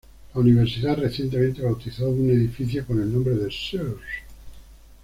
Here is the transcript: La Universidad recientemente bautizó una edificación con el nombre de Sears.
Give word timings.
La 0.33 0.41
Universidad 0.41 0.97
recientemente 0.97 1.61
bautizó 1.61 2.09
una 2.09 2.33
edificación 2.33 2.85
con 2.85 3.01
el 3.03 3.13
nombre 3.13 3.35
de 3.35 3.51
Sears. 3.51 3.99